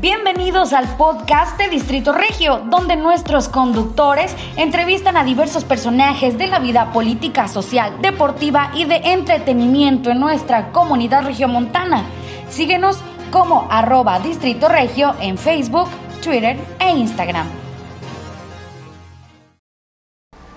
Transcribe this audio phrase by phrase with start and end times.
[0.00, 6.58] Bienvenidos al podcast de Distrito Regio, donde nuestros conductores entrevistan a diversos personajes de la
[6.58, 12.06] vida política, social, deportiva y de entretenimiento en nuestra comunidad regiomontana.
[12.48, 12.96] Síguenos
[13.30, 15.90] como arroba Distrito Regio en Facebook,
[16.22, 17.46] Twitter e Instagram.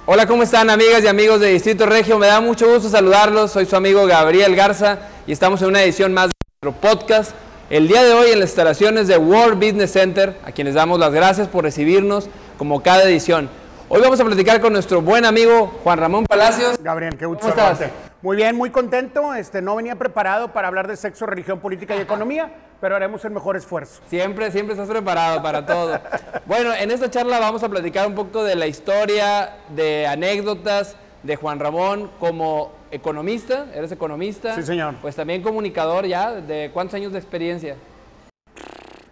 [0.06, 2.18] Hola, ¿cómo están amigas y amigos de Distrito Regio?
[2.18, 3.52] Me da mucho gusto saludarlos.
[3.52, 6.32] Soy su amigo Gabriel Garza y estamos en una edición más de
[6.62, 7.43] nuestro podcast.
[7.70, 11.14] El día de hoy en las instalaciones de World Business Center, a quienes damos las
[11.14, 13.50] gracias por recibirnos como cada edición.
[13.88, 16.78] Hoy vamos a platicar con nuestro buen amigo Juan Ramón Palacios.
[16.84, 17.78] Gabriel, qué gusto ¿Cómo estás?
[17.78, 18.14] saludarte.
[18.22, 19.34] Muy bien, muy contento.
[19.34, 23.32] Este, no venía preparado para hablar de sexo, religión, política y economía, pero haremos el
[23.32, 24.02] mejor esfuerzo.
[24.10, 26.00] Siempre, siempre estás preparado para todo.
[26.46, 31.38] Bueno, en esta charla vamos a platicar un poco de la historia, de anécdotas de
[31.38, 33.68] Juan Ramón como economista.
[33.74, 34.56] ¿Eres economista?
[34.56, 34.96] Sí, señor.
[35.02, 36.32] Pues también comunicador ya.
[36.32, 37.76] ¿De cuántos años de experiencia?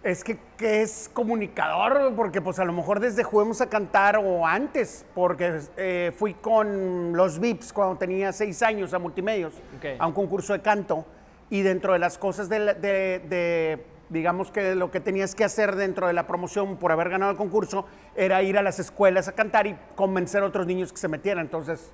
[0.02, 4.44] Es que, que es comunicador, porque pues a lo mejor desde Juguemos a Cantar o
[4.44, 10.00] antes, porque eh, fui con los VIPs cuando tenía seis años a Multimedios, Ok.
[10.00, 11.06] a un concurso de canto,
[11.50, 15.44] y dentro de las cosas de, la- de- de, digamos que lo que tenías que
[15.44, 17.86] hacer dentro de la promoción por haber ganado el concurso,
[18.16, 21.44] era ir a las escuelas a cantar y convencer a otros niños que se metieran.
[21.44, 21.92] Entonces,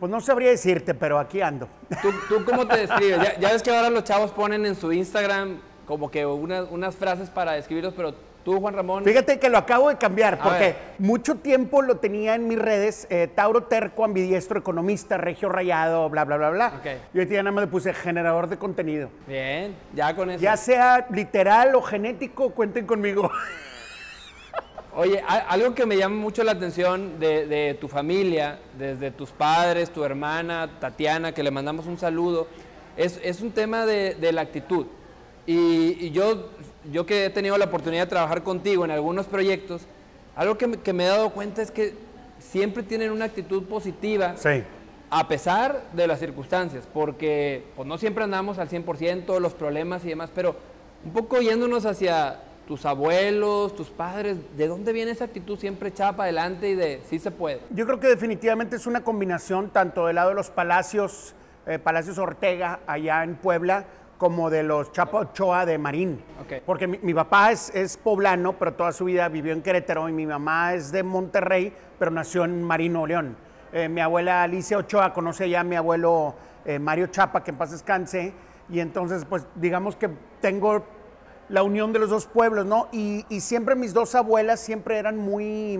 [0.00, 1.68] pues no sabría decirte, pero aquí ando.
[2.02, 3.18] ¿Tú, tú cómo te describes?
[3.22, 6.94] Ya, ya ves que ahora los chavos ponen en su Instagram como que unas, unas
[6.96, 10.58] frases para describirlos, pero tú, Juan Ramón, Fíjate que lo acabo de cambiar, A porque
[10.58, 10.76] ver.
[10.98, 16.24] mucho tiempo lo tenía en mis redes, eh, Tauro Terco, ambidiestro, economista, regio rayado, bla,
[16.24, 16.72] bla, bla, bla.
[16.78, 16.86] Ok.
[17.12, 19.10] Y hoy día nada más le puse generador de contenido.
[19.26, 20.40] bien, ya con eso.
[20.40, 23.30] Ya sea literal o genético, cuenten conmigo.
[25.00, 29.88] Oye, algo que me llama mucho la atención de, de tu familia, desde tus padres,
[29.88, 32.48] tu hermana, Tatiana, que le mandamos un saludo,
[32.98, 34.84] es, es un tema de, de la actitud.
[35.46, 36.50] Y, y yo,
[36.92, 39.86] yo que he tenido la oportunidad de trabajar contigo en algunos proyectos,
[40.36, 41.94] algo que me, que me he dado cuenta es que
[42.38, 44.34] siempre tienen una actitud positiva.
[44.36, 44.64] Sí.
[45.08, 50.10] A pesar de las circunstancias, porque pues, no siempre andamos al 100%, los problemas y
[50.10, 50.56] demás, pero
[51.06, 56.12] un poco yéndonos hacia tus abuelos, tus padres, ¿de dónde viene esa actitud siempre echada
[56.12, 57.62] para adelante y de sí se puede?
[57.70, 61.34] Yo creo que definitivamente es una combinación tanto del lado de los Palacios,
[61.66, 63.86] eh, Palacios Ortega, allá en Puebla,
[64.18, 66.22] como de los Chapo Ochoa de Marín.
[66.40, 66.62] Ok.
[66.64, 70.12] Porque mi, mi papá es, es poblano, pero toda su vida vivió en Querétaro, y
[70.12, 73.36] mi mamá es de Monterrey, pero nació en Marín, Nuevo León.
[73.72, 77.56] Eh, mi abuela Alicia Ochoa conoce ya a mi abuelo eh, Mario Chapa, que en
[77.56, 78.32] paz descanse,
[78.68, 80.08] y entonces, pues, digamos que
[80.40, 80.99] tengo
[81.50, 82.88] la unión de los dos pueblos, ¿no?
[82.92, 85.78] Y, siempre mis dos abuelas siempre eran muy,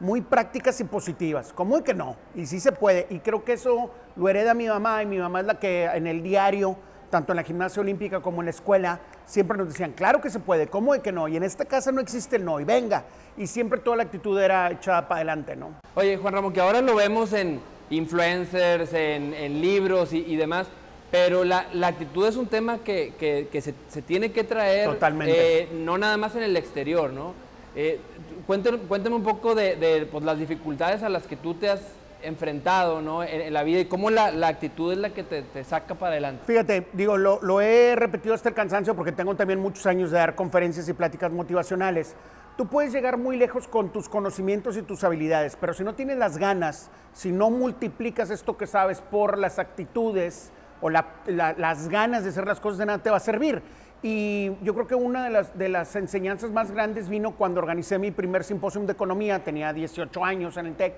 [0.00, 1.52] muy prácticas y positivas.
[1.52, 2.16] ¿Cómo que no?
[2.34, 3.06] Y sí se puede.
[3.10, 6.06] Y creo que eso lo hereda mi mamá y mi mamá es la que en
[6.06, 6.76] el diario,
[7.10, 10.38] tanto en la gimnasia olímpica como en la escuela, siempre nos decían, claro que se
[10.38, 11.26] puede, ¿cómo es que no?
[11.26, 13.04] Y en esta casa no existe el no, y venga.
[13.36, 15.72] Y siempre toda la actitud era echada para adelante, ¿no?
[15.96, 17.60] Oye, Juan Ramón, que ahora lo vemos en
[17.90, 20.68] influencers, en, libros y demás,
[21.10, 24.90] pero la, la actitud es un tema que, que- que se, se tiene que traer,
[24.90, 25.62] Totalmente.
[25.62, 27.32] eh, no nada más en el exterior, ¿no?
[27.76, 27.98] Eh,
[28.46, 31.80] cuéntame, cuéntame un poco de, de, pues, las dificultades a las que tú te has
[32.22, 33.22] enfrentado, ¿no?
[33.22, 35.94] En, en la vida y cómo la, la actitud es la que te, te saca
[35.94, 36.42] para adelante.
[36.46, 40.18] Fíjate, digo, lo, lo he repetido hasta el cansancio porque tengo también muchos años de
[40.18, 42.16] dar conferencias y pláticas motivacionales.
[42.56, 46.18] Tú puedes llegar muy lejos con tus conocimientos y tus habilidades, pero si no tienes
[46.18, 50.50] las ganas, si no multiplicas esto que sabes por las actitudes
[50.80, 53.62] o la- la- las ganas de hacer las cosas, de nada te va a servir.
[54.02, 57.98] Y yo creo que una de las, de las enseñanzas más grandes vino cuando organicé
[57.98, 60.94] mi primer simposio de economía, tenía 18 años en el TEC,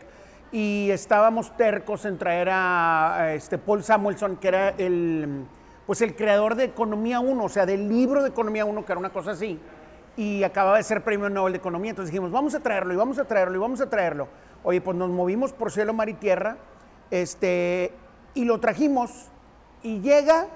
[0.53, 5.45] y estábamos tercos en traer a, a este Paul Samuelson, que era el,
[5.87, 8.99] pues el creador de Economía 1, o sea, del libro de Economía 1, que era
[8.99, 9.59] una cosa así,
[10.17, 13.19] y acababa de ser premio Nobel de Economía, entonces dijimos, vamos a traerlo, y vamos
[13.19, 14.29] a traerlo, y vamos a traerlo.
[14.63, 16.57] Oye, pues nos movimos por cielo, mar y tierra,
[17.11, 17.93] este,
[18.35, 19.29] y lo trajimos,
[19.83, 20.47] y llega,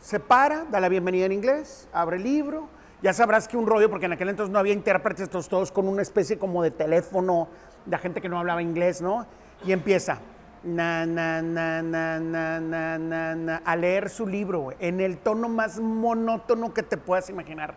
[0.00, 2.68] se para, da la bienvenida en inglés, abre el libro.
[3.02, 6.02] Ya sabrás que un rollo, porque en aquel entonces no había intérpretes, todos con una
[6.02, 7.48] especie como de teléfono
[7.86, 9.26] de gente que no hablaba inglés, ¿no?
[9.64, 10.18] Y empieza
[10.62, 15.48] na, na, na, na, na, na, na, na a leer su libro en el tono
[15.48, 17.74] más monótono que te puedas imaginar.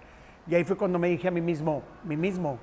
[0.48, 2.60] Y ahí fue cuando me dije a mí mismo, mí mismo,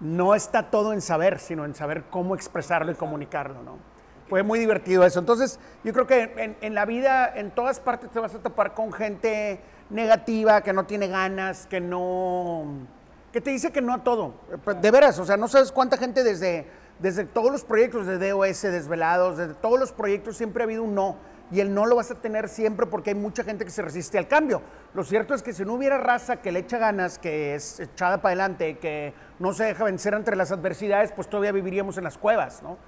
[0.00, 3.93] no está todo en saber, sino en saber cómo expresarlo y comunicarlo, ¿no?
[4.34, 5.20] Fue muy divertido eso.
[5.20, 8.74] Entonces, yo creo que en, en la vida, en todas partes te vas a topar
[8.74, 9.60] con gente
[9.90, 12.66] negativa, que no tiene ganas, que no...
[13.32, 14.34] que te dice que no a todo.
[14.64, 16.66] Pues, De veras, o sea, no sabes cuánta gente desde,
[16.98, 20.96] desde todos los proyectos de DOS, Desvelados, desde todos los proyectos siempre ha habido un
[20.96, 21.16] no.
[21.52, 24.18] y el no lo vas a tener siempre porque hay mucha gente que se resiste
[24.18, 24.62] al cambio.
[24.94, 28.20] Lo cierto es que si no hubiera raza que le echa ganas, que es echada
[28.20, 32.18] para adelante, que no se deja vencer entre las adversidades, pues todavía viviríamos en las
[32.18, 32.78] cuevas, ¿no?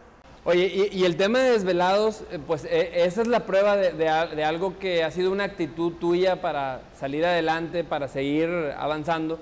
[0.49, 4.79] Oye, y, el tema de desvelados, eh, pues e, esa es la prueba de, algo
[4.79, 8.49] que ha sido una actitud tuya para salir adelante, para seguir
[8.79, 9.41] avanzando,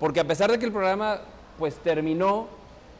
[0.00, 1.20] porque a pesar de que el programa
[1.58, 2.48] pues terminó,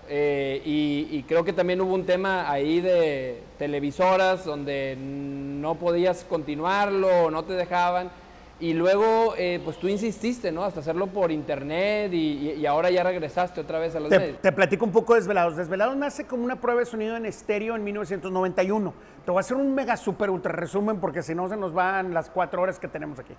[0.07, 7.31] eh, y, creo que también hubo un tema ahí de televisoras donde no podías continuarlo,
[7.31, 8.11] no te dejaban.
[8.59, 10.65] Y luego, eh, pues tú insististe, ¿no?
[10.65, 14.41] Hasta hacerlo por internet y, ahora ya regresaste otra vez a los te, medios.
[14.41, 15.57] Te platico un poco de Desvelados.
[15.57, 18.95] Desvelados nace como una prueba de sonido en estéreo en 1991.
[19.25, 22.15] Te voy a hacer un mega super ultra resumen porque si no se nos van
[22.15, 23.35] las cuatro horas que tenemos aquí.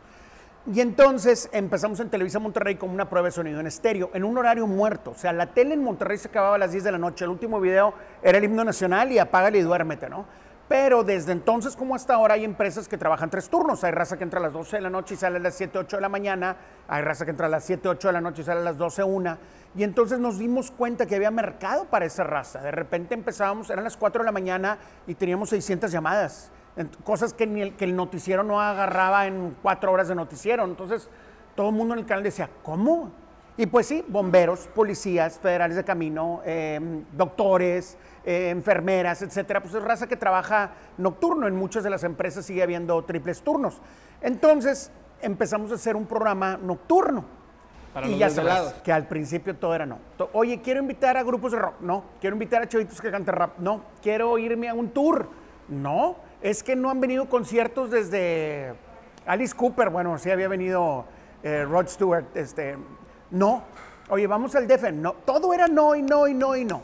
[0.71, 4.37] Y entonces empezamos en Televisa Monterrey como una prueba de sonido en estéreo, en un
[4.37, 5.11] horario muerto.
[5.11, 7.23] O sea, la tele en Monterrey se acababa a las 10 de la noche.
[7.23, 10.25] El último video era el himno nacional y apágale y duérmete, ¿no?
[10.67, 13.83] Pero desde entonces como hasta ahora hay empresas que trabajan tres turnos.
[13.83, 15.79] Hay raza que entra a las 12 de la noche y sale a las 7,
[15.79, 16.57] 8 de la mañana.
[16.87, 18.77] Hay raza que entra a las 7, 8 de la noche y sale a las
[18.77, 19.37] 12, 1.
[19.75, 22.61] Y entonces nos dimos cuenta que había mercado para esa raza.
[22.61, 26.51] De repente empezábamos, eran las 4 de la mañana y teníamos 600 llamadas
[27.03, 30.63] cosas que, ni el, que el noticiero no agarraba en cuatro horas de noticiero.
[30.63, 31.09] Entonces,
[31.55, 33.11] todo el mundo en el canal decía, ¿cómo?
[33.57, 39.61] Y pues sí, bomberos, policías, federales de camino, em, doctores, eh, enfermeras, etcétera.
[39.61, 41.47] Pues es raza que trabaja nocturno.
[41.47, 43.81] En muchas de las empresas sigue habiendo triples turnos.
[44.21, 47.25] Entonces empezamos a hacer un programa nocturno.
[47.93, 49.97] Para y ya sabes que al principio todo era no.
[50.33, 51.75] Oye, quiero invitar a grupos de rock.
[51.81, 52.03] No.
[52.21, 53.57] Quiero invitar a chavitos que canten rap.
[53.57, 53.81] No.
[54.03, 55.27] Quiero irme a un tour.
[55.67, 58.73] No es que no han venido conciertos desde
[59.25, 61.05] Alice Cooper, bueno, sí había venido
[61.43, 62.77] eh, Rod Stewart, este,
[63.31, 63.63] no.
[64.09, 65.13] Oye, vamos al Defen, no.
[65.13, 66.81] Todo era no y no y no y no.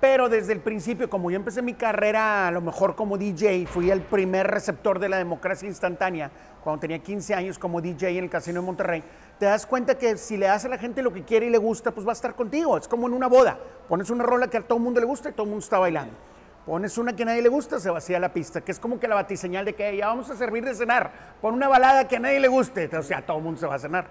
[0.00, 3.90] Pero desde el principio, como yo empecé mi carrera a lo mejor como DJ, fui
[3.90, 6.30] el primer receptor de la democracia instantánea,
[6.62, 9.02] cuando tenía 15 años como DJ en el Casino de Monterrey,
[9.38, 11.58] te das cuenta que si le das a la gente lo que quiere y le
[11.58, 12.76] gusta, pues va a estar contigo.
[12.76, 13.58] Es como en una boda.
[13.88, 16.14] Pones una rola que a todo mundo le gusta y todo mundo está bailando.
[16.66, 19.06] Pones una que a nadie le gusta, se vacía la pista, que es como que
[19.06, 21.12] la batiseñal de que ya vamos a servir de cenar.
[21.40, 23.74] Pon una balada que a nadie le guste, o sea, todo el mundo se va
[23.74, 24.06] a cenar.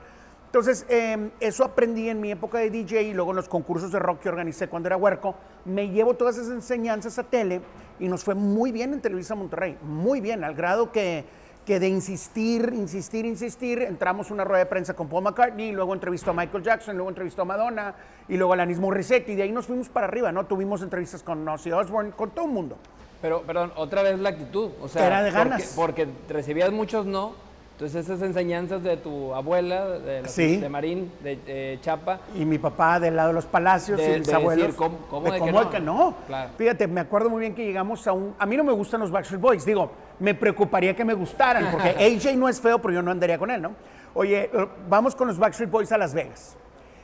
[0.54, 3.98] Entonces, em, eso aprendí en mi época de DJ y luego en los concursos de
[3.98, 5.34] rock que organicé cuando era huerco.
[5.66, 7.60] Me llevo todas esas enseñanzas a tele
[8.00, 11.26] y nos fue muy bien en Televisa Monterrey, muy bien, al grado que
[11.66, 16.32] que de insistir, insistir, insistir, entramos una rueda de prensa con Paul McCartney, luego entrevistó
[16.32, 17.96] a Michael Jackson, luego entrevistó a Madonna,
[18.28, 20.46] y luego a Alanis Morissette, y de ahí nos fuimos para arriba, ¿no?
[20.46, 22.78] Tuvimos entrevistas con Ozzy Osbourne, con todo el mundo.
[23.22, 25.08] Pero, perdón, otra vez la actitud, o sea...
[25.08, 25.72] Era de ganas.
[25.74, 27.34] Porque, recibías muchos no,
[27.74, 32.20] entonces esas enseñanzas de tu abuela, de, Marín, de Chapa.
[32.36, 34.76] Y mi papá del lado de los palacios y mis abuelos.
[34.76, 36.14] ¿Cómo, cómo de, que, no?
[36.56, 38.36] Fíjate, me acuerdo muy bien que llegamos a un...
[38.38, 41.90] A mí no me gustan los Backstreet Boys, digo, me preocuparía que me gustaran, porque
[42.22, 43.72] AJ no es feo, pero yo no andaría con él, ¿no?
[44.14, 46.56] Oye, eh, vamos con los Backstreet Boys a Las Vegas.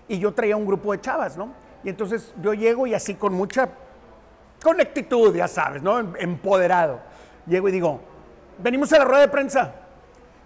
[0.07, 1.51] Y yo traía un grupo de chavas, ¿no?
[1.83, 3.69] Y entonces yo llego y así con mucha
[4.62, 5.98] conectitud, ya sabes, ¿no?
[5.98, 7.00] Em, empoderado.
[7.48, 8.01] Llego y digo,
[8.60, 9.74] venimos a la rueda de prensa.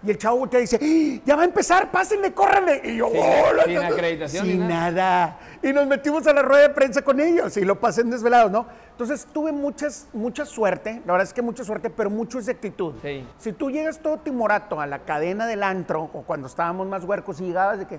[0.06, 1.22] Y el chavo te dice, ¡Ah!
[1.24, 2.82] ya va a empezar, pásenle, córranle.
[2.84, 4.46] Y yo, sin, sin acreditación.
[4.46, 5.38] Sin nada.
[5.62, 8.50] Y nos metimos a la rueda de prensa con ellos y lo pasé en desvelados,
[8.50, 8.66] ¿no?
[8.90, 12.52] Entonces tuve muchas, mucha suerte, la verdad es que mucha suerte, pero mucho es de
[12.52, 12.94] actitud.
[13.38, 17.40] Si tú llegas todo timorato a la cadena del antro, o cuando estábamos más huercos
[17.40, 17.98] y llegabas de que,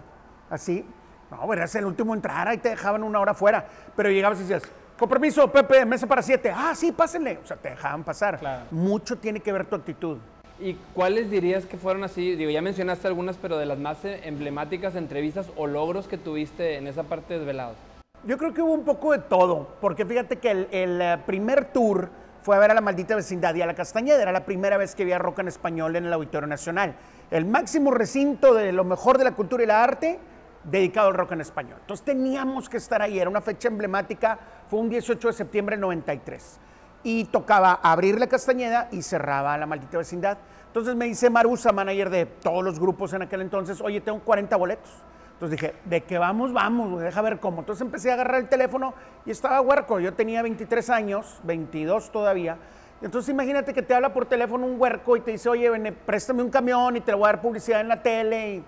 [0.50, 0.86] así,
[1.32, 3.66] no, eras el último a entrar, ahí te dejaban una hora fuera,
[3.96, 4.64] pero llegabas y decías,
[4.98, 6.54] con permiso, Pepe, mesa para siete.
[6.56, 7.40] Ah, sí, pásenle.
[7.44, 8.68] O sea, te dejaban pasar.
[8.72, 10.18] Mucho tiene que ver tu actitud.
[10.60, 12.36] ¿Y cuáles dirías que fueron así?
[12.36, 16.88] Digo, ya mencionaste algunas, pero de las más emblemáticas entrevistas o logros que tuviste en
[16.88, 17.76] esa parte de Desvelados.
[18.24, 22.10] Yo creo que hubo un poco de todo, porque fíjate que el, eh, primer tour
[22.42, 24.22] fue a ver a la maldita vecindad y a la Castañeda.
[24.22, 26.96] Era la primera vez que había rock en español en el Auditorio Nacional.
[27.32, 30.20] El máximo recinto de lo mejor de la cultura y la arte
[30.64, 31.80] dedicado al rock en español.
[31.82, 33.20] Entonces teníamos que estar ahí.
[33.20, 34.40] Era una fecha emblemática.
[34.70, 36.60] Fue un 18 de septiembre de 93
[37.06, 40.40] y tocaba abrir la Castañeda y cerraba la maldita vecindad.
[40.66, 44.56] Entonces me dice Marusa, manager de todos los grupos en aquel entonces, oye, tengo 40
[44.56, 44.90] boletos.
[45.34, 46.52] Entonces dije, ¿de qué vamos?
[46.52, 47.60] Vamos, deja ver cómo.
[47.60, 50.00] Entonces empecé a agarrar el teléfono y estaba huerco.
[50.00, 52.58] Yo tenía 23 años, 22 todavía.
[53.04, 56.42] Entonces imagínate que te habla por teléfono un huerco y te dice, oye, ven, préstame
[56.42, 58.56] un camión y te voy a dar publicidad en la tele.
[58.56, 58.64] Y,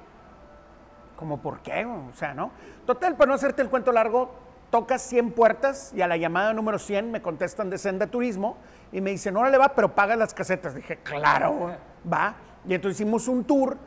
[1.16, 1.86] como, ¿por qué?
[1.86, 2.52] O sea, ¿no?
[2.86, 6.80] Total, para no hacerte el cuento largo, tocas 100 puertas y a la llamada número
[6.80, 8.58] 100 me contestan de Senda Turismo
[8.92, 10.76] y me dicen, no le va, pero paga las casetas.
[10.76, 11.72] Dije, claro,
[12.12, 12.36] va.
[12.68, 13.78] Y entonces hicimos un tour,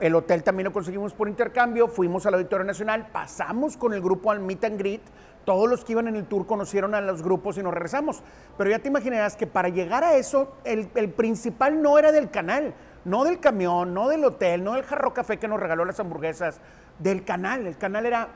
[0.00, 4.30] el hotel también lo conseguimos por intercambio, fuimos al Auditorio Nacional, pasamos con el grupo
[4.30, 5.02] al Meet and Greet,
[5.44, 8.22] todos los que iban en el tour conocieron a los grupos y nos regresamos.
[8.56, 12.30] Pero ya te imaginarás que para llegar a eso, el, el principal no era del
[12.30, 12.72] canal,
[13.04, 16.60] no del camión, no del hotel, no del jarro café que nos regaló las hamburguesas,
[16.98, 17.66] del canal.
[17.66, 18.28] El canal era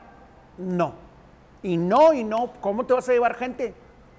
[0.59, 1.08] no.
[1.61, 3.73] Y no, y no, ¿cómo te vas a llevar gente?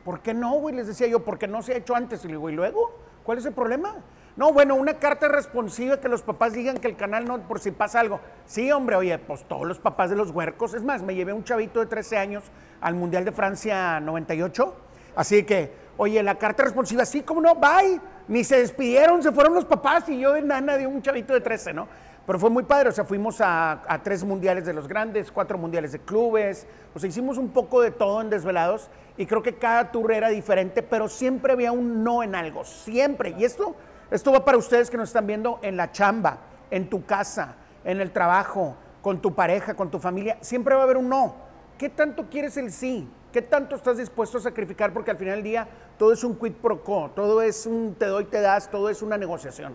[0.05, 0.75] ¿Por qué no, güey?
[0.75, 2.25] Les decía yo, porque no se ha hecho antes.
[2.25, 2.93] Y le digo, ¿y luego?
[3.23, 3.97] ¿Cuál es el problema?
[4.37, 7.71] No, bueno, una carta responsiva que los papás digan que el canal no, por si
[7.71, 8.21] pasa algo.
[8.47, 10.75] Sí, hombre, oye, pues todos los papás de los huercos.
[10.75, 12.45] Es más, me llevé un chavito de 13 años
[12.81, 14.75] al Mundial de Francia 98.
[15.17, 17.57] Así que, oye, la carta responsiva, sí, ¿cómo no?
[17.57, 18.01] Bye.
[18.29, 21.41] Ni se despidieron, se fueron los papás y yo de nana de un chavito de
[21.41, 21.89] 13, ¿no?
[22.27, 25.93] Pero fue muy padre, o sea, fuimos a, tres mundiales de los grandes, cuatro mundiales
[25.93, 29.91] de clubes, o sea, hicimos un poco de todo en Desvelados y creo que cada
[29.91, 33.35] tour era diferente, pero siempre había un no en algo, siempre.
[33.37, 33.75] Y esto,
[34.11, 36.39] esto va para ustedes que nos están viendo en la chamba,
[36.71, 40.85] en tu casa, en el trabajo, con tu pareja, con tu familia, siempre va a
[40.85, 41.35] haber un no.
[41.79, 43.09] ¿Qué tanto quieres el sí?
[43.33, 44.93] ¿Qué tanto estás dispuesto a sacrificar?
[44.93, 48.07] Porque al final del día todo es un quid pro quo, todo es un te
[48.07, 49.75] doy, te das, todo es una negociación.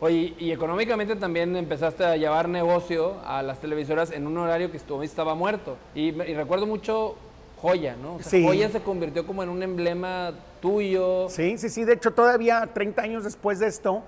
[0.00, 4.76] Oye, y económicamente también empezaste a llevar negocio a las televisoras en un horario que
[4.76, 5.76] estaba muerto.
[5.94, 7.16] Y, y recuerdo mucho
[7.62, 8.16] Joya, ¿no?
[8.16, 8.44] O sea, Sí.
[8.44, 11.28] Joya se convirtió como en un emblema tuyo.
[11.30, 11.84] Sí, sí, sí.
[11.84, 14.02] De hecho, todavía 30 años después de esto,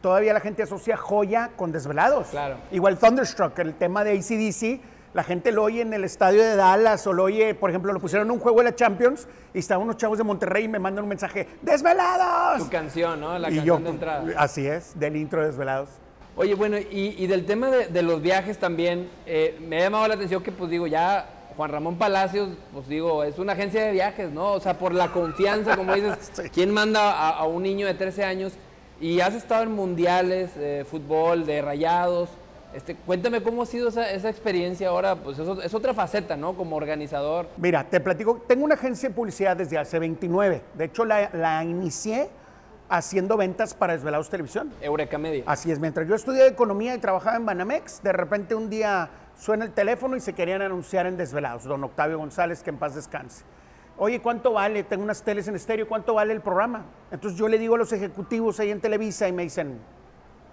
[0.00, 2.28] todavía la gente asocia joya con desvelados.
[2.28, 2.56] Claro.
[2.70, 4.80] Igual Thunderstruck, el tema de ACDC,
[5.14, 8.00] la gente lo oye en el estadio de Dallas o lo oye, por ejemplo, lo
[8.00, 10.78] pusieron en un juego de la Champions y estaban unos chavos de Monterrey y me
[10.78, 12.64] mandan un mensaje: ¡Desvelados!
[12.64, 13.38] Tu canción, ¿no?
[13.38, 14.24] La y canción yo, de entrada.
[14.36, 15.90] así es, del intro de Desvelados.
[16.34, 20.08] Oye, bueno, y, y del tema de, de los viajes también, eh, me ha llamado
[20.08, 21.28] la atención que, pues digo, ya
[21.58, 24.52] Juan Ramón Palacios, pues digo, es una agencia de viajes, ¿no?
[24.52, 26.42] O sea, por la confianza, como dices, Sí.
[26.48, 28.54] ¿quién manda a, a un niño de 13 años?
[28.98, 32.30] Y has estado en mundiales de fútbol, de rayados.
[32.74, 36.54] Este, cuéntame cómo ha sido esa, esa experiencia ahora, pues eso, es otra faceta, ¿no?
[36.54, 37.48] Como organizador.
[37.56, 40.62] Mira, te platico, tengo una agencia de publicidad desde hace 29.
[40.74, 42.30] De hecho, la, la inicié
[42.88, 44.72] haciendo ventas para Desvelados Televisión.
[44.80, 45.44] Eureka Media.
[45.46, 49.64] Así es, mientras yo estudié economía y trabajaba en Banamex, de repente un día suena
[49.64, 53.44] el teléfono y se querían anunciar en Desvelados, don Octavio González, que en paz descanse.
[53.98, 54.84] Oye, ¿cuánto vale?
[54.84, 56.84] Tengo unas teles en estéreo, ¿cuánto vale el programa?
[57.10, 59.78] Entonces yo le digo a los ejecutivos ahí en Televisa y me dicen,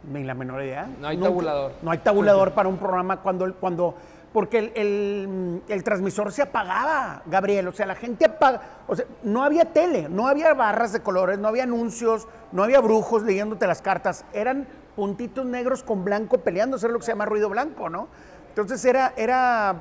[0.04, 0.88] ni la menor idea.
[1.00, 1.72] No hay tabulador.
[1.82, 3.96] No hay tabulador para un programa cuando, cuando
[4.34, 7.68] porque el, el- el transmisor se apagaba, Gabriel.
[7.68, 8.62] O sea, la gente apaga.
[8.88, 12.80] O sea, no había tele, no había barras de colores, no había anuncios, no había
[12.80, 14.26] brujos leyéndote las cartas.
[14.34, 18.08] Eran puntitos negros con blanco peleando, eso es lo que se llama ruido blanco, ¿no?
[18.50, 19.76] Entonces era, era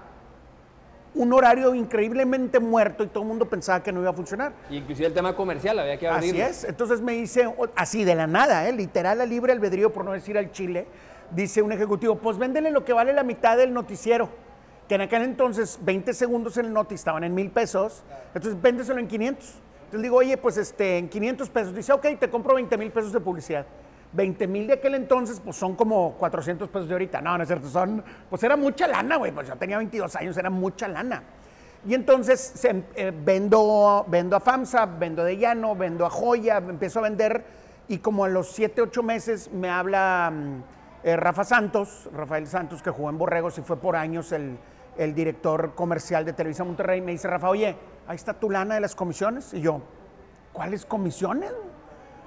[1.19, 4.53] un horario increíblemente muerto y todo el mundo pensaba que no iba a funcionar.
[4.71, 6.45] Y inclusive el tema comercial, había que abrirlo.
[6.45, 6.65] Así es.
[6.65, 8.73] Entonces me dice, o- así de la nada, ¿eh?
[8.73, 10.87] literal a libre albedrío, por no decir al chile,
[11.33, 14.29] dice un ejecutivo, pues véndele lo que vale la mitad del noticiero.
[14.89, 19.01] Que en aquel entonces 20 segundos en el noti estaban en mil pesos, entonces véndeselo
[19.01, 19.47] en 500.
[19.87, 21.75] Entonces digo, oye, pues este, en 500 pesos.
[21.75, 23.67] Dice, ok, te compro 20 mil pesos de publicidad.
[24.13, 27.21] 20 mil de aquel entonces, pues son como 400 pesos de ahorita.
[27.21, 29.33] No, no es cierto, son, pues era mucha lana, güey.
[29.33, 31.23] Pues yo tenía 22 años, era mucha lana.
[31.87, 36.99] Y entonces se- eh, vendo, vendo a FAMSA, vendo de Llano, vendo a Joya, empiezo
[36.99, 37.45] a vender
[37.87, 40.63] y como a los 7, 8 meses me habla mm,
[41.05, 44.59] eh, Rafa Santos, Rafael Santos, que jugó en Borregos y fue por años el,
[44.97, 47.77] el director comercial de Televisa Monterrey, me dice, Rafa, oye,
[48.09, 49.55] ahí está tu lana de las comisiones.
[49.55, 49.81] Y yo,
[50.53, 51.53] ¿cuáles comisiones?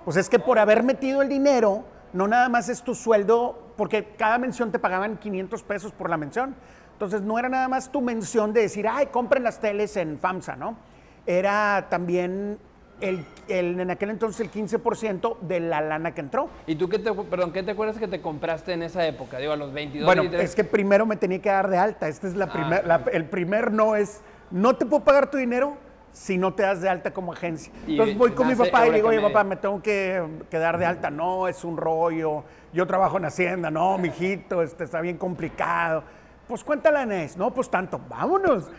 [0.06, 4.04] Pues es que por haber metido el dinero, no nada más es tu sueldo, porque
[4.18, 6.56] cada mención te pagaban 500 pesos por la mención.
[6.94, 10.56] Entonces no era nada más tu mención de decir, ay, compren las teles en FAMSA,
[10.56, 10.78] ¿no?
[11.26, 12.58] Era también
[13.00, 16.50] el, el- en aquel entonces el 15% de la lana que entró.
[16.68, 19.38] ¿Y tú qué te, perdón, qué te acuerdas que te compraste en esa época?
[19.38, 20.50] Digo, a los 22, Bueno, 23.
[20.50, 22.08] es que primero me tenía que dar de alta.
[22.08, 25.38] Este es la Ah, primer, la- el primer no es, no te puedo pagar tu
[25.38, 25.78] dinero
[26.12, 27.72] si no te das de alta como agencia.
[27.88, 29.56] Y Entonces voy con mi papá y le digo, oye Eureka papá, Media".
[29.56, 31.10] me tengo que, que dar de alta.
[31.10, 32.44] No, es un rollo.
[32.74, 33.72] Yo trabajo en Hacienda.
[33.72, 36.04] No, mijito, este está bien complicado.
[36.48, 38.70] Pues cuánta lana es, no, pues tanto, vámonos.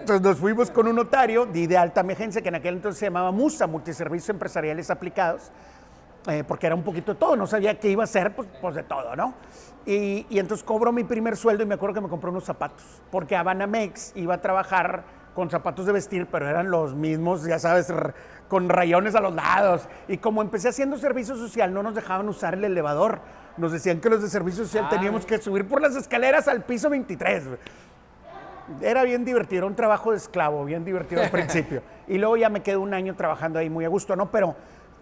[0.00, 2.98] Entonces nos fuimos con un notario, di de alta mi agencia, que en aquel entonces
[2.98, 5.50] se llamaba MUSA, Multiservicios Empresariales Aplicados
[6.26, 8.74] eh, porque era un poquito de todo, no sabía qué iba a hacer, pues, pues
[8.74, 9.32] de todo, ¿no?
[9.86, 12.84] Y, y entonces cobro mi primer sueldo y me acuerdo que me compré unos zapatos,
[13.10, 15.04] porque a Banamex iba a trabajar
[15.40, 17.90] con zapatos de vestir, pero eran los mismos, ya sabes,
[18.46, 19.88] con rayones a los lados.
[20.06, 23.20] Y como empecé haciendo servicio social, no nos dejaban usar el elevador.
[23.56, 24.98] Nos decían que los de servicio social Ay.
[24.98, 27.46] teníamos que subir por las escaleras al piso 23.
[27.48, 27.58] güey.
[28.82, 31.82] Era bien divertido, era un trabajo de esclavo, bien divertido al principio.
[32.06, 34.30] Y luego ya me quedé un año trabajando ahí muy a gusto, ¿no?
[34.30, 34.56] Pero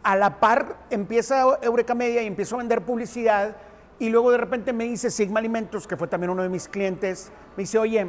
[0.04, 3.56] a la par empieza Eureka Media y empiezo a vender publicidad
[3.98, 7.32] y luego de repente me dice Sigma Alimentos, que fue también uno de mis clientes,
[7.56, 8.06] me dice, oye,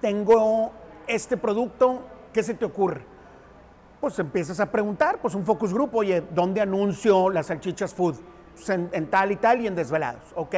[0.00, 0.72] tengo
[1.06, 3.04] este producto, ¿qué se te ocurre?
[4.00, 8.16] Pues empiezas a preguntar, pues un focus group, oye, ¿dónde anuncio las salchichas food?
[8.54, 10.54] Pues en, en tal y tal y en desvelados, ¿ok?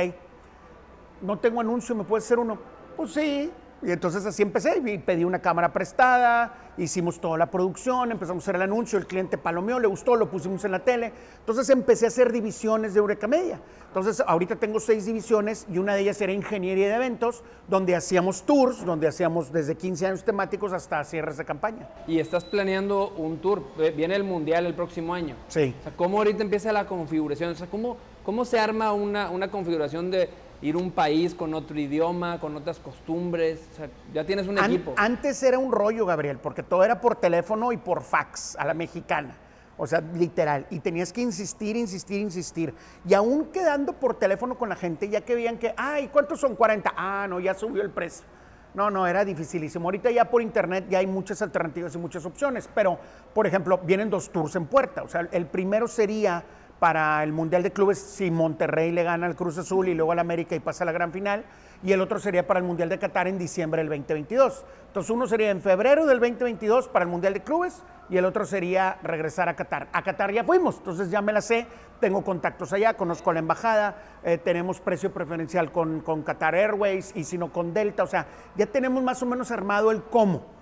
[1.21, 2.59] No tengo anuncio, ¿me puedes hacer uno?
[2.97, 3.53] Pues sí,
[3.83, 8.45] y entonces así empecé y pedí una cámara prestada, hicimos toda la producción, empezamos a
[8.45, 11.13] hacer el anuncio, el cliente palomeó, le gustó, lo pusimos en la tele.
[11.41, 13.61] Entonces empecé a hacer divisiones de Eureka Media.
[13.89, 18.45] Entonces ahorita tengo seis divisiones y una de ellas era ingeniería de eventos, donde hacíamos
[18.45, 21.89] tours, donde hacíamos desde 15 años temáticos hasta cierres de campaña.
[22.07, 25.37] Y estás planeando un tour, eh, viene el Mundial el próximo año.
[25.49, 25.75] Sí.
[25.79, 27.51] O sea, ¿cómo ahorita empieza la configuración?
[27.51, 30.29] O sea, ¿cómo, cómo se arma una, una configuración de
[30.65, 33.69] ir a un país con otro idioma, con otras costumbres.
[33.73, 34.95] O sea, ya tienes un An- equipo.
[34.97, 38.73] Antes era un rollo, Gabriel, porque todo era por teléfono y por fax a la
[38.73, 39.37] mexicana.
[39.77, 40.67] O sea, literal.
[40.71, 42.73] Y tenías que insistir, insistir, insistir.
[43.07, 46.55] Y aún quedando por teléfono con la gente, ya que veían que, ay, ¿cuántos son
[46.57, 46.95] 40?
[46.97, 48.25] Ah, no, ya subió el precio.
[48.73, 49.87] No, no, era dificilísimo.
[49.87, 52.69] Ahorita ya por internet ya hay muchas alternativas y muchas opciones.
[52.75, 52.99] Pero,
[53.35, 55.03] por ejemplo, vienen dos tours en puerta.
[55.03, 56.43] O sea, el primero sería
[56.79, 60.19] para el Mundial de Clubes si Monterrey le gana al Cruz Azul y luego al
[60.19, 61.45] América y pasa a la gran final.
[61.83, 64.65] Y el otro sería para el Mundial de Qatar en diciembre del 2022.
[64.89, 68.45] Entonces uno sería en febrero del 2022 para el Mundial de Clubes y el otro
[68.45, 69.89] sería regresar a Qatar.
[69.93, 71.67] A Qatar ya fuimos, entonces ya me la sé,
[72.01, 77.13] tengo contactos allá, conozco a la embajada, eh, tenemos precio preferencial con, con Qatar Airways
[77.15, 78.27] y si no con Delta, o sea,
[78.57, 80.54] ya tenemos más o menos armado el cómo.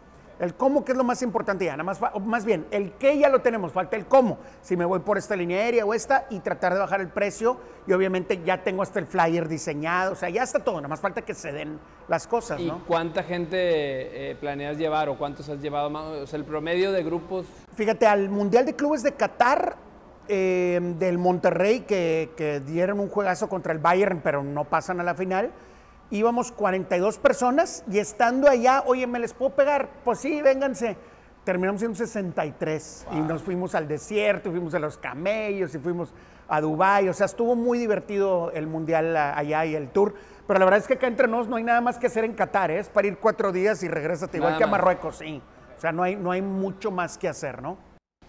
[0.43, 3.29] El cómo, que es lo más importante ya, nada más, más bien, el qué ya
[3.29, 4.39] lo tenemos, falta el cómo.
[4.61, 7.61] Si me voy por esta línea aérea o esta y tratar de bajar el precio
[7.87, 11.01] y obviamente ya tengo hasta el flyer diseñado, o sea, ya está todo, nada más
[11.01, 12.83] falta que se den las cosas, ¿Y ¿no?
[12.89, 15.89] cuánta gente eh, planeas llevar o cuántos has llevado?
[15.91, 16.07] más?
[16.07, 17.47] O sea, el promedio de grupos.
[17.77, 19.77] Fíjate, al Mundial de Clubes de Qatar,
[20.27, 25.05] eh, del Monterrey, que, que dieron un juegazo contra el Bayern, pero no pasan a
[25.05, 25.53] la final,
[26.19, 29.89] íbamos 42 personas y estando allá, oye, ¿me les puedo pegar?
[30.05, 30.97] Pues sí, vénganse.
[31.45, 36.13] Terminamos siendo 63 y nos fuimos al desierto, y fuimos a los camellos y fuimos
[36.49, 37.09] a Dubái.
[37.09, 40.15] O sea, estuvo muy divertido el Mundial a- allá y el tour.
[40.47, 42.35] Pero la verdad es que acá entre nos no hay nada más que hacer en
[42.35, 42.79] Qatar, ¿eh?
[42.79, 44.67] es para ir cuatro días y regresate igual Nada que a.
[44.69, 45.43] Marruecos, sí.
[45.77, 47.77] O sea, no hay, no hay mucho más que hacer, ¿no?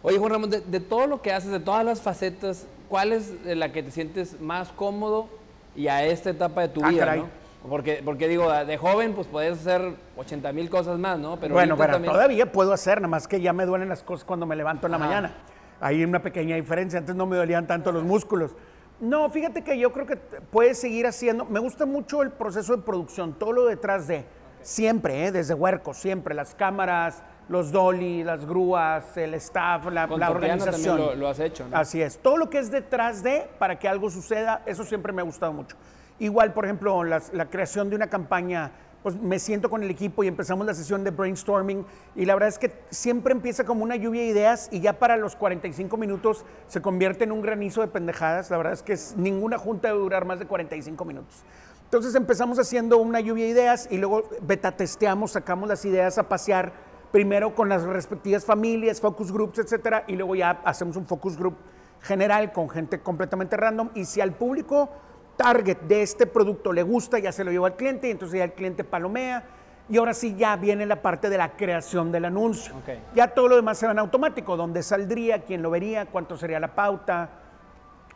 [0.02, 3.32] Oye, Juan Ramón, de, de todo lo que haces, de todas las facetas, ¿cuál es
[3.46, 5.30] la que te sientes más cómodo
[5.76, 7.20] y a esta etapa de tu Ah, vida, caray.
[7.22, 7.43] no?
[7.70, 11.40] Porque, porque digo, de joven pues puedes hacer 80 mil cosas más, ¿no?
[11.40, 14.26] Pero bueno, pero también- todavía puedo hacer, nada más que ya me duelen las cosas
[14.26, 15.06] cuando me levanto en la Ajá.
[15.06, 15.34] mañana.
[15.80, 18.52] Hay una pequeña diferencia, antes no me dolían tanto los músculos.
[19.00, 21.46] No, fíjate que yo creo que puedes seguir haciendo.
[21.46, 24.26] Me gusta mucho el proceso de producción, todo lo detrás de.
[24.62, 25.32] Siempre, ¿eh?
[25.32, 26.34] desde huerco, siempre.
[26.36, 30.98] Las cámaras, los dolly, las grúas, el staff, la, Con la organización.
[30.98, 31.76] lo- lo has hecho, ¿no?
[31.78, 32.18] Así es.
[32.20, 35.52] Todo lo que es detrás de para que algo suceda, eso siempre me ha gustado
[35.52, 35.76] mucho.
[36.20, 38.72] Igual, por ejemplo, la creación de una campaña,
[39.04, 42.48] pues me siento con el equipo y empezamos la sesión de brainstorming y la verdad
[42.48, 46.46] es que siempre empieza como una lluvia de ideas y ya para los 45 minutos
[46.68, 48.50] se convierte en un granizo de pendejadas.
[48.50, 51.44] La verdad es que ninguna junta debe durar más de 45 minutos.
[51.84, 56.30] Entonces empezamos haciendo una lluvia de ideas y luego beta testeamos, sacamos las ideas a
[56.30, 56.72] pasear,
[57.12, 61.58] primero con las respectivas familias, focus groups, etcétera, y luego ya hacemos un focus group
[62.02, 63.90] general con gente completamente random.
[63.94, 64.90] Y si al público
[65.38, 68.46] target de este producto le gusta, ya se lo lleva al cliente y entonces ya
[68.46, 69.44] el cliente palomea.
[69.90, 72.74] Y ahora sí ya viene la parte de la creación del anuncio.
[73.14, 76.60] Ya todo lo demás se va en automático, dónde saldría, quién lo vería, cuánto sería
[76.60, 77.30] la pauta,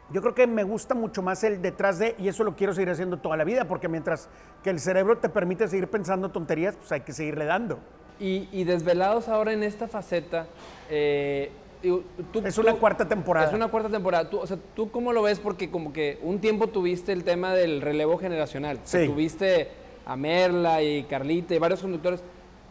[0.09, 2.89] yo creo que me gusta mucho más el detrás de, y eso lo quiero seguir
[2.89, 4.29] haciendo toda la vida, porque mientras
[4.63, 7.79] que el cerebro te permite seguir pensando tonterías, pues hay que seguirle dando.
[8.19, 10.47] Y, y desvelados ahora en esta faceta,
[10.89, 11.51] eh,
[11.81, 13.47] digo, tú- Es tú- una cuarta temporada.
[13.47, 14.29] Es una cuarta temporada.
[14.29, 15.39] Tú, o sea, ¿tú cómo lo ves?
[15.39, 18.79] Porque como que un tiempo tuviste el tema del relevo generacional.
[18.83, 19.05] Sí.
[19.07, 19.69] Tuviste
[20.05, 22.21] a Merla y Carlita y varios conductores,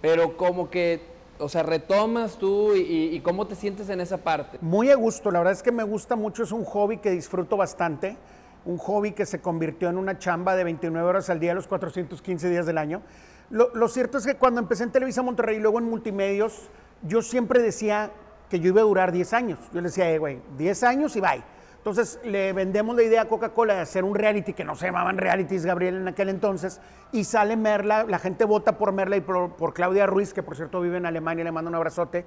[0.00, 1.00] pero como que,
[1.38, 4.58] o sea, retomas tú y, y- y cómo te sientes en esa parte.
[4.62, 7.56] Muy a gusto, la verdad es que me gusta mucho, es un hobby que disfruto
[7.56, 8.16] bastante,
[8.64, 12.48] un hobby que se convirtió en una chamba de 29 horas al día, los 415
[12.50, 13.02] días del año.
[13.50, 16.68] Lo, lo cierto es que cuando empecé en Televisa Monterrey y luego en Multimedios,
[17.02, 18.10] yo siempre decía
[18.48, 19.58] que yo iba a durar 10 años.
[19.72, 21.42] Yo le decía, "Eh, güey, 10 años y bye.
[21.78, 25.18] Entonces le vendemos la idea a Coca-Cola de hacer un reality que no se llamaban
[25.18, 26.80] realities, Gabriel, en aquel entonces,
[27.12, 30.80] y sale Merla, la gente vota por Merla y por, Claudia Ruiz, que por cierto
[30.80, 32.24] vive en Alemania, le mando un abrazote.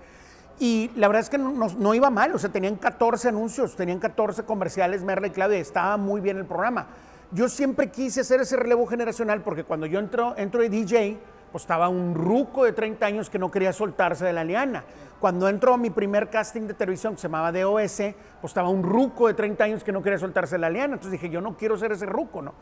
[0.60, 3.76] Y la verdad es que no, no- no iba mal, o sea, tenían 14 anuncios,
[3.76, 6.88] tenían 14 comerciales, Merla y Claudia, estaba muy bien el programa.
[7.32, 11.18] Yo siempre quise hacer ese relevo generacional porque cuando yo entro, entro de DJ,
[11.52, 14.84] pues estaba un ruco de 30 años que no quería soltarse de la liana.
[15.20, 17.98] Cuando entro a mi primer casting de televisión que se llamaba DOS,
[18.42, 20.94] pues estaba un ruco de 30 años que no quería soltarse la liana.
[20.94, 22.54] Entonces dije, yo no quiero ser ese ruco, ¿no?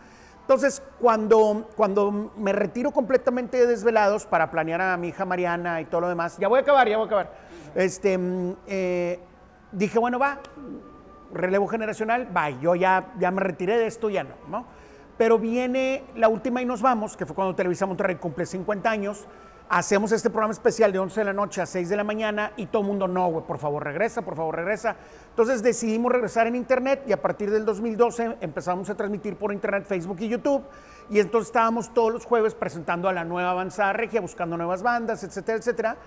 [0.42, 5.86] Entonces, cuando, cuando me retiro completamente de desvelados para planear a mi hija Mariana y
[5.86, 7.34] todo lo demás, ya voy a acabar, ya voy a acabar.
[7.76, 9.20] Este, mm, eh,
[9.74, 10.40] dije, bueno, va,
[11.34, 14.66] relevo generacional, va, yo ya, ya me retiré de esto, ya no, ¿no?
[15.18, 19.28] Pero viene la última y nos vamos, que fue cuando Televisa Monterrey cumple 50 años
[19.70, 22.68] hacemos este programa especial de 11 de la noche a 6 de la mañana y
[22.68, 24.96] todo el mundo, no, güey, por favor regresa, por favor regresa.
[25.30, 29.86] Entonces decidimos regresar en internet y a partir del 2012 empezamos a transmitir por internet,
[29.86, 30.64] Facebook y YouTube.
[31.10, 35.24] Y entonces estábamos todos los jueves presentando a la nueva avanzada regia, buscando nuevas bandas,
[35.24, 35.98] etcétera, etcétera.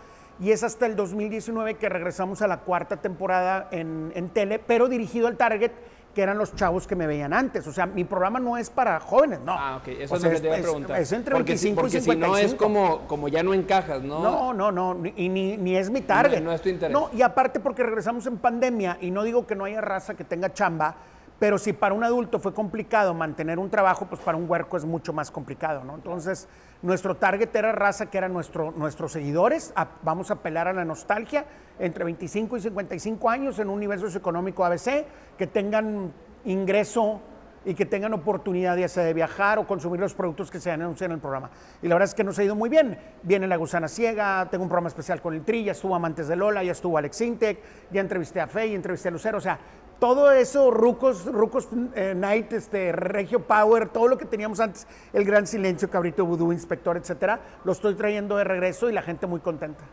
[0.40, 4.88] Y es hasta el 2019 que regresamos a la cuarta temporada en, en tele, pero
[4.88, 5.73] dirigido al target
[6.14, 7.66] que eran los chavos que me veían antes.
[7.66, 9.53] O sea, mi programa no es para jóvenes, no.
[9.53, 11.01] Ah, ok, eso es lo que te iba a preguntar.
[11.01, 12.37] Es, entre porque 25 si, y porque 55.
[12.37, 14.20] si no es como, como ya no encajas, ¿no?
[14.23, 16.40] No, no, no, y ni, ni es mi target.
[16.40, 16.92] No, no es tu interés.
[16.92, 20.25] No, y aparte porque regresamos en pandemia, y no digo que no haya raza que
[20.25, 20.96] tenga chamba,
[21.38, 24.85] pero si para un adulto fue complicado mantener un trabajo, pues para un huerco es
[24.85, 25.94] mucho más complicado, ¿no?
[25.94, 26.49] Entonces,
[26.83, 31.45] nuestro target era raza que eran nuestro, nuestros seguidores, vamos a apelar a la nostalgia,
[31.79, 35.05] entre 25 y 55 años en un universo socioeconómico ABC,
[35.37, 36.12] que tengan
[36.45, 37.21] ingreso
[37.64, 41.11] y que tengan oportunidad ya sea de viajar o consumir los productos que se anuncian
[41.11, 41.51] en el programa.
[41.83, 42.99] Y la verdad es que nos ha ido muy bien.
[43.23, 46.37] Viene La Gusana Ciega, tengo un programa especial con el Tri, ya estuvo Amantes de
[46.37, 47.59] Lola, ya estuvo Alex Intec,
[47.90, 49.59] ya entrevisté a Fey, entrevisté a Lucero, o sea,
[50.00, 55.24] todo eso, Rucos, Rucos eh, Night, este, Regio Power, todo lo que teníamos antes, El
[55.24, 59.40] Gran Silencio, Cabrito Vudú, Inspector, etcétera, lo estoy trayendo de regreso y la gente muy
[59.40, 59.84] contenta.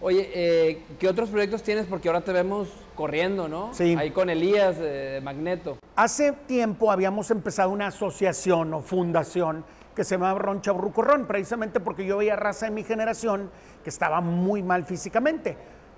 [0.00, 1.86] Oye, eh, ¿qué otros proyectos tienes?
[1.86, 3.72] Porque ahora te vemos corriendo, ¿no?
[3.72, 3.96] Sí.
[3.98, 5.78] Ahí con Elías eh, Magneto.
[5.96, 9.64] Hace tiempo habíamos empezado una asociación o fundación
[9.94, 13.50] que se llamaba Ron Chaburruco Ron, precisamente porque yo veía raza de mi generación
[13.82, 15.56] que estaba muy mal físicamente.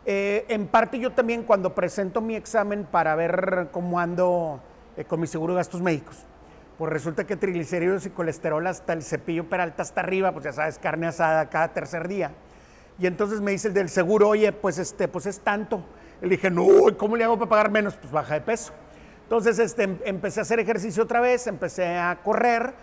[0.08, 4.60] Eh, en parte yo también cuando presento mi examen para ver cómo ando
[4.96, 6.24] eh, con mi seguro de gastos médicos,
[6.78, 10.78] pues resulta que triglicéridos y colesterol hasta el cepillo peralta hasta arriba, pues ya sabes,
[10.78, 12.30] carne asada cada tercer día.
[13.00, 15.82] Y entonces me dice el del seguro, oye, pues este, pues es tanto.
[16.20, 17.96] Le dije, no, ¿y ¿cómo le hago para pagar menos?
[17.96, 18.72] Pues baja de peso.
[19.24, 22.74] Entonces este, em- empecé a hacer ejercicio otra vez, empecé a correr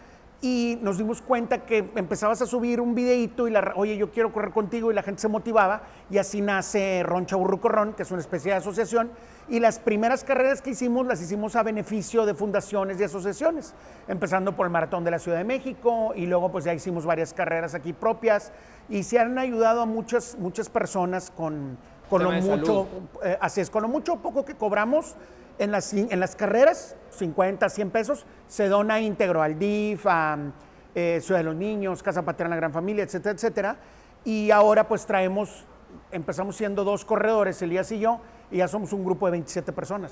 [0.43, 4.33] y nos dimos cuenta que empezabas a subir un videíto y la, oye, yo quiero
[4.33, 8.11] correr contigo y la gente se motivaba y así nace Ron Chaburruco Ron, que es
[8.11, 9.09] una especie de asociación
[9.47, 13.73] y las primeras carreras que hicimos las hicimos a beneficio de fundaciones y asociaciones,
[14.09, 17.33] empezando por el Maratón de la Ciudad de México y luego pues ya hicimos varias
[17.33, 18.51] carreras aquí propias
[18.89, 21.77] y se han ayudado a muchas, muchas personas con,
[22.09, 22.89] con lo mucho,
[23.23, 25.15] eh, así es, con lo mucho o poco que cobramos
[25.59, 30.37] en las, en las carreras, 50, 100 pesos, se dona íntegro al DIF, a
[30.95, 33.75] eh, Ciudad de los Niños, Casa Paterna, la Gran Familia, etcétera, etcétera.
[34.25, 35.65] Y ahora pues traemos,
[36.11, 38.19] empezamos siendo dos corredores, Elías y yo,
[38.51, 40.11] y ya somos un grupo de 27 personas.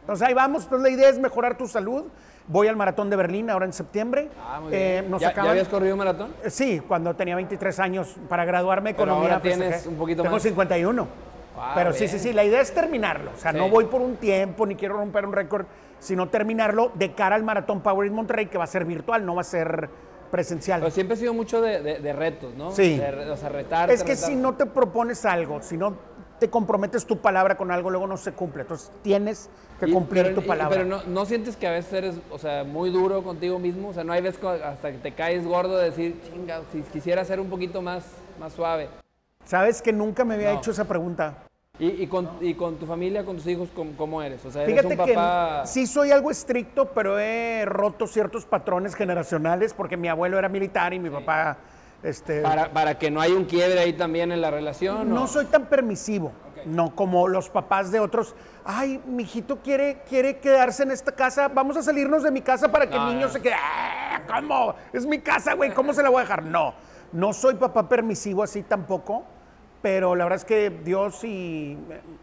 [0.00, 2.04] Entonces ahí vamos, pues la idea es mejorar tu salud.
[2.46, 4.28] Voy al Maratón de Berlín ahora en septiembre.
[4.46, 5.10] Ah, muy Eh, bien.
[5.10, 6.34] nos ¿Ya, ya acaban- habías corrido maratón?
[6.44, 9.30] eh, Sí, cuando tenía 23 años para graduarme Pero economía.
[9.30, 9.88] ahora tienes festejé.
[9.88, 10.42] un poquito Tengo más.
[10.42, 11.08] 51.
[11.56, 12.10] Ah, Pero sí, bien.
[12.10, 13.30] sí, sí, la idea es terminarlo.
[13.34, 13.58] O sea, Sí.
[13.58, 15.66] no voy por un tiempo ni quiero romper un récord,
[15.98, 19.34] sino terminarlo de cara al Maratón Power in Monterrey, que va a ser virtual, no
[19.34, 19.88] va a ser
[20.30, 20.80] presencial.
[20.80, 22.72] Pero siempre he sido mucho de, de- de retos, ¿no?
[22.72, 22.98] Sí.
[22.98, 25.96] De o sea, retarte, es que si no te propones algo, si no
[26.40, 28.62] te comprometes tu palabra con algo, luego no se cumple.
[28.62, 30.76] Entonces tienes que Y- cumplir pero, tu y- palabra.
[30.76, 33.90] Pero no, no sientes que a veces eres, o sea, muy duro contigo mismo.
[33.90, 37.24] O sea, no hay veces hasta que te caes gordo de decir, chinga, si quisiera
[37.24, 38.04] ser un poquito más,
[38.40, 38.88] más suave.
[39.44, 40.58] Sabes que nunca me había No.
[40.58, 41.34] hecho esa pregunta.
[41.78, 44.44] Y, y con, y con tu familia, con tus hijos, ¿cómo, cómo eres?
[44.44, 45.62] O sea, eres Fíjate un papá...
[45.62, 50.48] que sí soy algo estricto, pero he roto ciertos patrones generacionales porque mi abuelo era
[50.48, 51.56] militar y mi papá,
[52.04, 55.10] este, Para, para que no haya un quiebre ahí también en la relación.
[55.12, 55.26] no ¿o?
[55.26, 56.30] soy tan permisivo,
[56.64, 58.36] no como los papás de otros.
[58.64, 62.70] Ay, mi hijito quiere, quiere quedarse en esta casa, vamos a salirnos de mi casa
[62.70, 63.32] para que No, el niño no.
[63.32, 63.54] se quede.
[63.54, 64.76] "Ah, ¿Cómo?
[64.92, 66.44] Es mi casa, güey, ¿cómo se la voy a dejar?
[66.44, 66.72] No,
[67.12, 69.24] no soy papá permisivo así tampoco,
[69.84, 71.76] pero la verdad es que Dios y,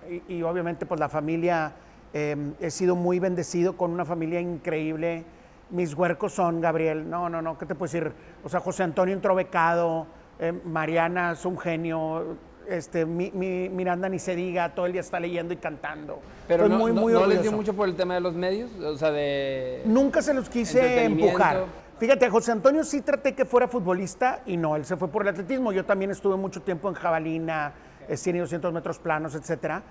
[0.09, 1.73] y- y obviamente pues la familia,
[2.11, 5.23] eh, he sido muy bendecido con una familia increíble.
[5.69, 8.11] Mis huercos son, Gabriel, no, no, no, ¿qué te puedo decir?
[8.43, 10.07] O sea, José Antonio entró becado,
[10.39, 12.35] eh, Mariana es un genio,
[12.67, 16.19] este, mi, mi- Miranda ni se diga, todo el día está leyendo y cantando.
[16.47, 18.33] Pero Estoy no, muy, no- muy no les dio mucho por el tema de los
[18.33, 19.83] medios, o sea, de...
[19.85, 21.65] Nunca se los quise empujar.
[22.01, 25.27] Fíjate, José Antonio sí traté que fuera futbolista y no, él se fue por el
[25.27, 25.71] atletismo.
[25.71, 27.73] Yo también estuve mucho tiempo en jabalina,
[28.09, 29.83] eh, 100 y 200 metros planos, etcétera.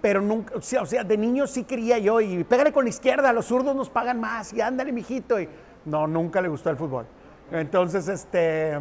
[0.00, 2.90] Pero nunca, o sea, o sea, de niño sí quería yo y pégale con la
[2.90, 5.40] izquierda, los zurdos nos pagan más y ándale, mijito.
[5.40, 5.48] Y
[5.84, 7.06] no, nunca le gustó el fútbol.
[7.50, 8.78] Entonces, este,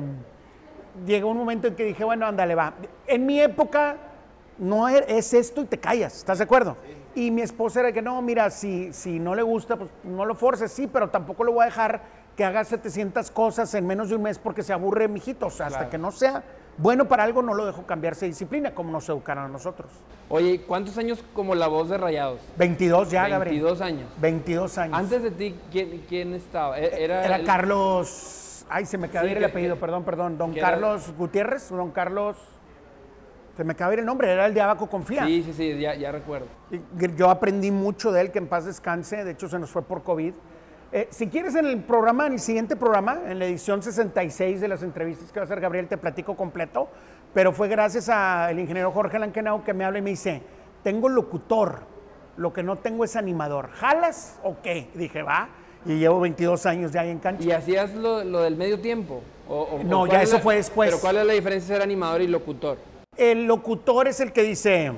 [1.04, 2.76] llegó un momento en que dije, bueno, ándale, va.
[3.08, 3.98] En mi época
[4.60, 6.78] no er- es esto y te callas, ¿estás de acuerdo?
[7.18, 10.36] Y mi esposa era que no, mira, si, si no le gusta, pues no lo
[10.36, 12.00] forces, sí, pero tampoco lo voy a dejar
[12.36, 15.48] que haga 700 cosas en menos de un mes porque se aburre, mijito.
[15.48, 16.44] O sea, hasta que no sea
[16.78, 19.90] bueno para algo, no lo dejo cambiarse de disciplina, como nos educaron a nosotros.
[20.30, 22.40] Oye, ¿cuántos años como la voz de Rayados?
[22.56, 23.56] 22 ya, Gabriel.
[23.64, 24.10] 22 años.
[24.22, 25.00] 22 años.
[25.00, 26.78] Antes de ti, ¿quién, quién estaba?
[26.80, 28.64] E- Era, Era el- Carlos.
[28.70, 30.38] Ay, se me de Sí, el apellido, que- perdón, perdón.
[30.38, 32.38] Don era- Carlos Gutiérrez, don Carlos.
[33.58, 35.26] Se me acaba de ir el nombre, era el de Abaco Confía.
[35.26, 36.46] Sí, sí, sí, ya, ya recuerdo.
[36.72, 36.80] Y
[37.16, 39.24] Yo aprendí mucho de él, que en paz descanse.
[39.26, 40.34] De hecho, se nos fue por COVID.
[40.92, 44.68] Eh, si quieres, en el programa, en el siguiente programa, en la edición 66 de
[44.68, 46.88] las entrevistas que va a hacer Gabriel, te platico completo.
[47.34, 50.42] Pero fue gracias al ingeniero Jorge Lankenau que me habla y me dice:
[50.84, 51.80] Tengo locutor,
[52.38, 53.70] lo que no tengo es animador.
[53.72, 54.90] ¿Jalas o qué?
[54.94, 55.50] Dije, va.
[55.86, 57.44] Y llevo 22 años ya ahí en cancha.
[57.44, 59.22] ¿Y hacías lo, lo del medio tiempo?
[59.50, 60.90] O- o- No, o ya eso la- fue después.
[60.90, 62.78] Pero ¿cuál es la diferencia ser animador y locutor?
[63.18, 64.92] El locutor es el que dice: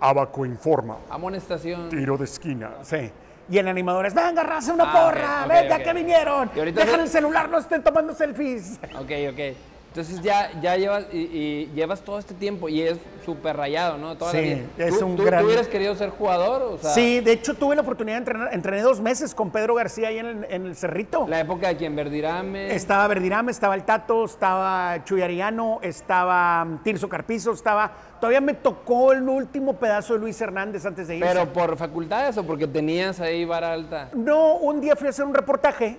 [0.00, 0.98] Abaco informa.
[1.10, 1.88] Amonestación.
[1.88, 2.70] Tiro de esquina.
[2.82, 3.10] Sí.
[3.50, 5.82] Y el animador es, venga, raza, una Ah, porra, ok, ok, venga, ok.
[5.82, 6.50] que vinieron.
[6.54, 8.78] Dejan se- el celular, no estén tomando selfies.
[8.98, 9.71] Ok, ok.
[9.92, 14.16] Entonces ya, ya llevas, y, y llevas todo este tiempo y es súper rayado, ¿no?
[14.16, 14.60] Toda la Sí, vida.
[14.78, 16.62] es ¿Tú, un tú- gran- tú hubieras querido ser jugador?
[16.62, 19.74] O sea, Sí, de hecho tuve la oportunidad de entrenar, entrené dos meses con Pedro
[19.74, 21.26] García ahí en el, en el Cerrito.
[21.28, 22.74] La época de quien Verdirame.
[22.74, 27.92] Estaba Verdirame, estaba el Tato, estaba Chuy Ariano, estaba mm, Tirso Carpizo, estaba...
[28.18, 31.28] Todavía me tocó el último pedazo de Luis Hernández antes de irse.
[31.28, 34.08] ¿Pero por facultades o porque tenías ahí vara alta?
[34.14, 35.98] No, un día fui a hacer un reportaje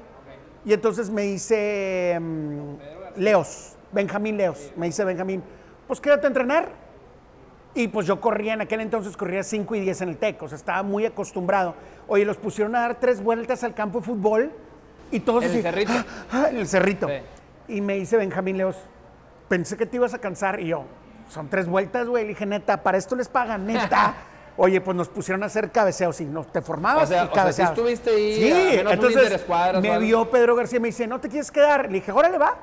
[0.65, 2.73] y entonces me dice mm,
[3.17, 5.43] Leos, Benjamín Leos, me dice Benjamín,
[5.87, 6.69] pues quédate a entrenar.
[7.75, 10.47] Y pues yo corría, en aquel entonces corría 5 y 10 en el TEC, o
[10.47, 11.73] sea, estaba muy acostumbrado.
[12.07, 14.51] Oye, los pusieron a dar tres vueltas al campo de fútbol
[15.11, 15.91] y todos ¿En el así, Cerrito?
[15.93, 17.07] "Ah, ah", en el cerrito.
[17.07, 17.13] Sí.
[17.75, 18.75] Y me dice Benjamín Leos,
[19.47, 20.59] pensé que te ibas a cansar.
[20.59, 20.83] Y yo,
[21.29, 22.23] son tres vueltas, güey.
[22.23, 24.15] Le dije, neta, para esto les pagan, neta.
[24.57, 27.25] Oye, pues nos pusieron a hacer cabeceos y no te formabas O sea- y o
[27.25, 27.77] sea, sí cabeceabas.
[27.77, 29.45] estuviste ahí, Sí, a menos entonces
[29.81, 31.87] me vio Pedro García y me dice, ¿no te quieres quedar?
[31.87, 32.55] Le dije, órale, va.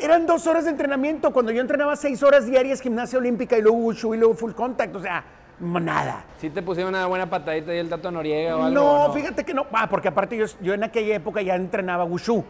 [0.00, 1.32] Eran dos horas de entrenamiento.
[1.32, 4.94] Cuando yo entrenaba seis horas diarias, gimnasia olímpica y luego wushu y luego full contact.
[4.96, 5.24] O sea,
[5.60, 6.24] nada.
[6.40, 8.74] ¿Sí te pusieron una buena patadita y el Tato Noriega o algo?
[8.74, 9.66] No, o fíjate que no.
[9.72, 12.44] Ah, porque aparte yo, yo en aquella época ya entrenaba wushu.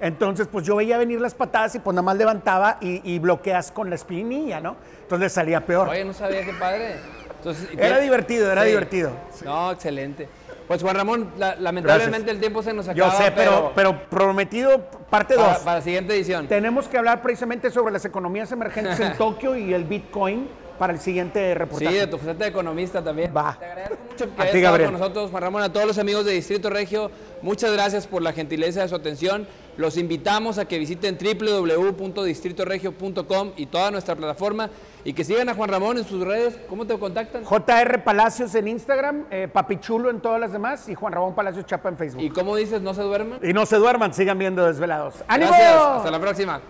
[0.00, 3.72] Entonces, pues yo veía venir las patadas y pues nada más levantaba y, y bloqueas
[3.72, 4.76] con la espinilla, ¿no?
[5.02, 5.88] Entonces salía peor.
[5.88, 6.96] Oye, no sabía qué padre.
[7.38, 8.68] Entonces, Era divertido, era Sí.
[8.68, 9.10] divertido.
[9.44, 10.28] No, excelente.
[10.68, 13.24] Pues Juan Ramón, la- lamentablemente el tiempo se nos Yo acaba.
[13.24, 15.58] sé, pero, pero prometido, parte para, 2.
[15.62, 16.46] para la siguiente edición.
[16.46, 20.46] Tenemos que hablar precisamente sobre las economías emergentes en Tokio y el Bitcoin
[20.78, 21.96] para el siguiente Sí, reportaje.
[22.00, 23.32] de tu faceta de economista también.
[23.36, 23.56] Va.
[23.58, 24.90] Te agradezco mucho que A hayas ti, estado Gabriel.
[24.92, 27.10] con nosotros, Juan Ramón, a todos los amigos de Distrito Regio.
[27.42, 29.48] Muchas gracias por la gentileza de su atención.
[29.78, 34.70] Los invitamos a que visiten www.distritoregio.com y toda nuestra plataforma
[35.04, 36.58] y que sigan a Juan Ramón en sus redes.
[36.68, 37.44] ¿Cómo te contactan?
[37.44, 41.90] JR Palacios en Instagram, eh, Papichulo en todas las demás y Juan Ramón Palacios Chapa
[41.90, 42.22] en Facebook.
[42.22, 43.38] ¿Y Y, cómo dices, no se duerman?
[43.40, 45.14] no se duerman, sigan viendo Desvelados.
[45.28, 45.52] ¡Ánimo!
[45.52, 46.60] Gracias, hasta la próxima.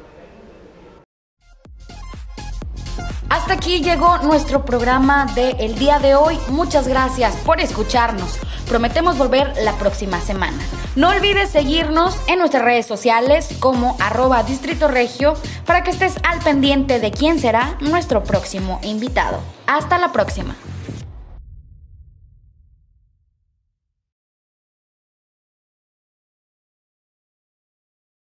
[3.28, 6.38] Hasta aquí llegó nuestro programa de el día de hoy.
[6.48, 8.38] Muchas gracias por escucharnos.
[8.66, 10.56] Prometemos volver la próxima semana.
[10.96, 15.34] No olvides seguirnos en nuestras redes sociales como arroba Distrito Regio
[15.66, 19.40] para que estés al pendiente de quién será nuestro próximo invitado.
[19.66, 20.56] Hasta la próxima.